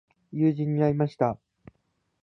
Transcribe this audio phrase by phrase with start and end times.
[0.31, 1.37] 友人に会いました。